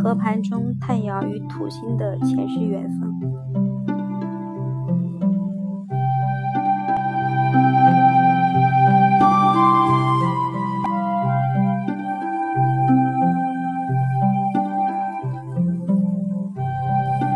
[0.00, 3.20] 合盘中太阳与土星的前世缘分。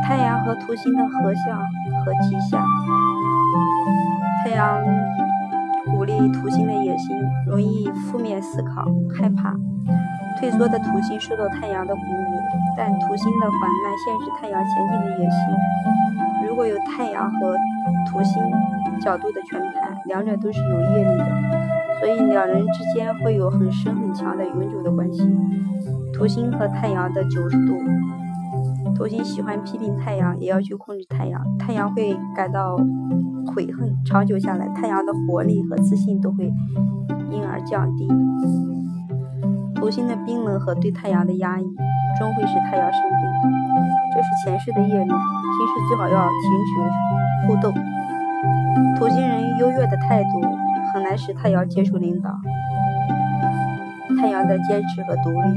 [0.04, 1.58] 太阳和土星的合相
[2.04, 2.64] 和吉相。
[4.44, 4.80] 太阳
[5.90, 7.16] 鼓励土星的野心，
[7.46, 9.52] 容易负面思考、害怕。
[10.42, 12.42] 退缩的土星受到太阳的鼓舞，
[12.76, 15.38] 但土星的缓慢限制太阳前进的野心。
[16.48, 17.54] 如果有太阳和
[18.10, 18.42] 土星
[19.00, 21.26] 角度的全盘，两者都是有业力的，
[22.00, 25.22] 所以两人之间会有很深很强的永久的关系。
[26.12, 27.78] 土星和太阳的九十度，
[28.96, 32.76] 土星喜欢批评太阳，也要去控制太阳，太阳会感到
[33.54, 36.52] 悔恨，长久下来，太阳的活力和自信都会
[37.30, 38.08] 因而降低。
[39.82, 41.64] 土星的冰冷和对太阳的压抑，
[42.16, 43.18] 终会使太阳生病。
[44.14, 46.38] 这是前世的业力，今世最好要停
[46.70, 47.74] 止互动。
[48.96, 50.40] 土星人优越的态度
[50.94, 52.30] 很难使太阳接受领导。
[54.20, 55.48] 太阳的坚持和独立，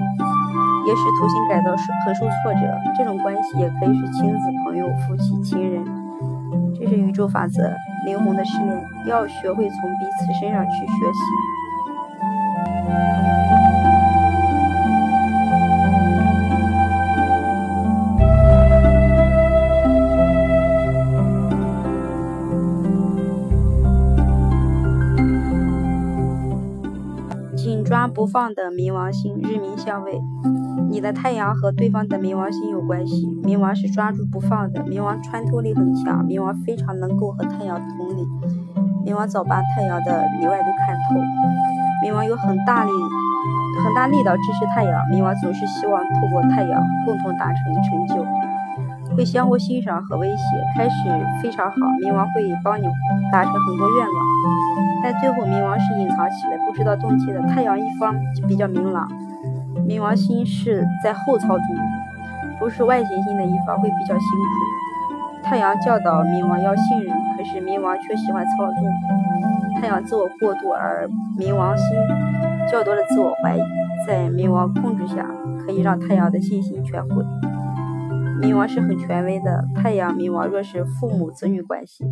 [0.87, 2.61] 也使土星感到受很受挫折。
[2.97, 5.85] 这种关系也可以是亲子、朋友、夫妻、情人。
[6.73, 7.71] 这是宇宙法则，
[8.07, 11.64] 灵魂的试炼，要学会从彼此身上去学习。
[27.55, 30.21] 紧抓不放的冥王星日冥相位，
[30.89, 33.25] 你的太阳和对方的冥王星有关系。
[33.43, 38.27] 冥王是抓住不放的，冥王穿透力很强，冥王非常能够和太阳同理。
[39.05, 41.15] 冥王早把太阳的里外都看透，
[42.05, 42.91] 冥王有很大力、
[43.83, 45.01] 很大力道支持太阳。
[45.11, 50.43] 冥王总是希望透过太阳共同达成成就，会相互欣赏和威胁。
[50.75, 50.93] 开始
[51.41, 52.85] 非常好，冥王会帮你
[53.31, 54.15] 达成很多愿望。
[55.03, 57.41] 但最后，冥王是隐藏起来，知道动机的。
[57.43, 59.07] 太阳一方就比较明朗，
[59.87, 61.65] 冥王星是在后操纵，
[62.59, 65.43] 不是外行星的一方会比较辛苦。
[65.43, 69.81] 太阳教导冥王要信任，可是冥王却喜欢操纵。
[69.81, 71.85] 太阳自我过度，而冥王星
[72.71, 73.61] 较多的自我怀疑，
[74.07, 75.25] 在冥王控制下，
[75.65, 77.23] 可以让太阳的信心全毁。
[78.41, 82.05] 冥王是很权威的，太阳冥王若是父母子女关系。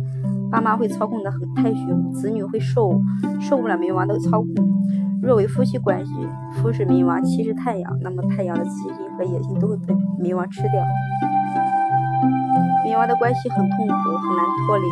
[0.50, 3.00] 爸妈会操控的很太凶，子女会受
[3.40, 4.54] 受不了冥王的操控。
[5.22, 6.12] 若为夫妻关系，
[6.54, 10.84] 夫是冥王，妻是太阳，那么太阳的自信和野心都会被冥王吃掉。
[12.86, 14.84] 冥王的关系很痛苦，很难脱离，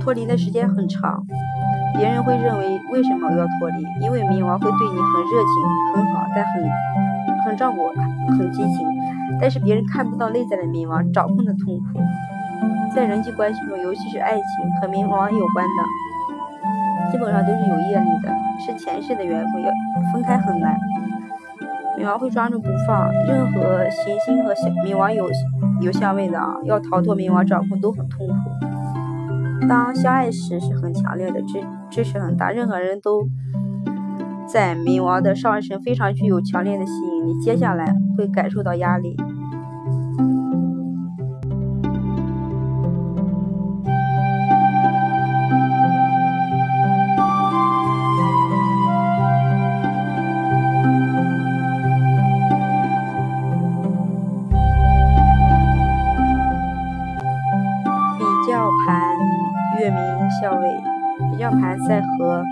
[0.00, 1.24] 脱离的时间很长。
[1.96, 3.84] 别人会认为为什么要脱离？
[4.00, 5.54] 因为冥王会对你很热情、
[5.94, 6.64] 很好，但很
[7.44, 7.88] 很照顾、
[8.38, 8.86] 很激情。
[9.40, 12.00] 但是别人看不到内在的冥王掌控的痛苦，
[12.94, 14.42] 在人际关系中，尤其是爱情
[14.80, 19.70] 和冥王有关的，基本上都是有业力的，是前世的缘分，要
[20.12, 20.76] 分开很难。
[21.98, 25.28] 冥王会抓住不放，任何行星和冥王有
[25.80, 28.34] 有相位的啊，要逃脱冥王掌控都很痛苦。
[29.68, 31.60] 当相爱时是很强烈的支
[31.90, 33.28] 支持很大，任何人都。
[34.52, 39.16] 在冥王的上升非常具有强烈的吸引力，接下来会感受到压力。
[60.40, 60.68] 相位，
[61.32, 62.44] 比较盘在和。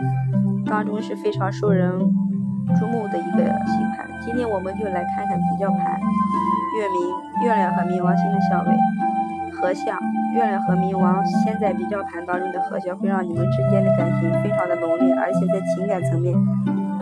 [0.66, 1.90] 当中是非常受人
[2.76, 4.06] 瞩目的一个星盘。
[4.22, 5.80] 今天我们就来看看比较盘
[6.76, 8.76] 月明月亮和冥王星的相位
[9.52, 9.98] 合相。
[10.34, 16.36] 月亮和冥王现在比较盘当中的合相，会让你们之间的感情非常的浓烈，而且在情感层面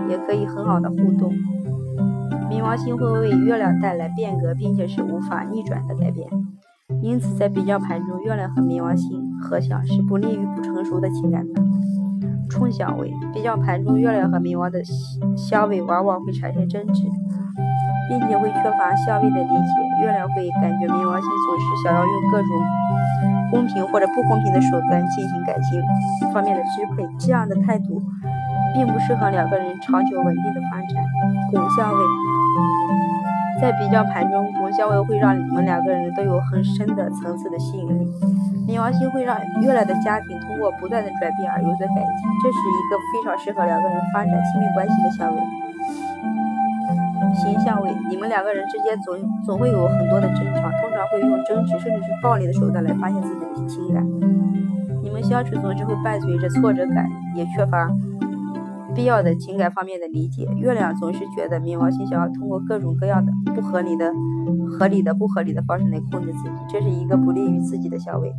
[0.09, 1.33] 也可以很好的互动。
[2.49, 6.29] 冥王星会为月亮带来变革，并且是无法逆转的改变。
[7.03, 11.63] 因此，在比较盘中，月亮和冥王星合相是不利于不成熟的情感的。
[12.51, 14.83] 冲相位比较盘中，月亮和冥王的
[15.37, 17.03] 相位往往会产生争执，
[18.09, 20.03] 并且会缺乏相位的理解。
[20.03, 22.49] 月亮会感觉冥王星总是想要用各种
[23.51, 28.01] 公平或者不公平的手段进行感情方面的支配，这样的态度
[28.75, 31.05] 并不适合两个人长久稳定的发展。
[31.51, 31.99] 拱相位
[33.61, 38.07] 在比较盘中，拱相位会让你们两个人都有很深的层次的吸引力。
[38.69, 45.39] 冥王星会让月亮的家庭通过不断的转变而有所改进，这是一个非常适合两个人发展亲密关系的相位。
[47.35, 54.05] 形象位，你们两个人之间总总会有很多的争吵，通常会用争执甚至是暴力的手段来发泄自己的情感。
[55.03, 57.89] 你们相处总是会伴随着挫折感，也缺乏
[58.97, 60.49] 必要的情感方面的理解。
[60.57, 64.11] 月亮总是觉得冥王星想要通过各种各样的不合理的。
[64.79, 68.33] 合理的、不合理的方式来控制自己，这是一个不利于自己的行为。